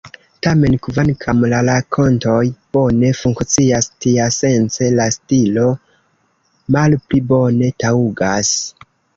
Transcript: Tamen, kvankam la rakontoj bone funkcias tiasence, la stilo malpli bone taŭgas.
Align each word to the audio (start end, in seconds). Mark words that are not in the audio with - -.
Tamen, 0.45 0.75
kvankam 0.85 1.43
la 1.51 1.59
rakontoj 1.67 2.39
bone 2.77 3.11
funkcias 3.21 3.89
tiasence, 4.07 4.89
la 5.01 5.07
stilo 5.19 5.69
malpli 6.79 7.25
bone 7.35 7.71
taŭgas. 7.85 8.55